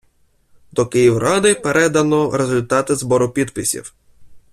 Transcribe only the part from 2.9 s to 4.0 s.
збору підписів.